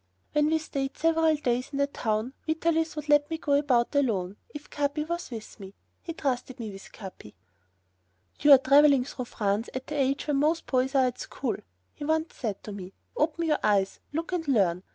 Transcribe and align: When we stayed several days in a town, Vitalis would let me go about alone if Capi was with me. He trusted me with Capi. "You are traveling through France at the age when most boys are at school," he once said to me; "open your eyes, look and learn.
When 0.33 0.47
we 0.47 0.57
stayed 0.57 0.97
several 0.97 1.35
days 1.35 1.69
in 1.71 1.79
a 1.79 1.85
town, 1.85 2.33
Vitalis 2.47 2.95
would 2.95 3.07
let 3.07 3.29
me 3.29 3.37
go 3.37 3.53
about 3.53 3.93
alone 3.93 4.37
if 4.49 4.67
Capi 4.67 5.03
was 5.03 5.29
with 5.29 5.59
me. 5.59 5.75
He 6.01 6.11
trusted 6.13 6.59
me 6.59 6.71
with 6.71 6.91
Capi. 6.91 7.35
"You 8.39 8.51
are 8.53 8.57
traveling 8.57 9.03
through 9.05 9.25
France 9.25 9.69
at 9.75 9.85
the 9.85 9.95
age 10.01 10.25
when 10.25 10.37
most 10.37 10.65
boys 10.65 10.95
are 10.95 11.05
at 11.05 11.19
school," 11.19 11.57
he 11.93 12.03
once 12.03 12.33
said 12.35 12.63
to 12.63 12.71
me; 12.71 12.93
"open 13.15 13.45
your 13.45 13.59
eyes, 13.61 13.99
look 14.11 14.31
and 14.31 14.47
learn. 14.47 14.81